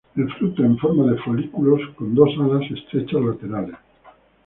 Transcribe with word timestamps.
El 0.15 0.33
fruto 0.33 0.63
en 0.63 0.79
forma 0.79 1.11
de 1.11 1.19
folículos 1.19 1.79
con 1.95 2.15
dos 2.15 2.31
alas 2.39 2.71
estrechas 2.71 3.21
laterales. 3.23 3.75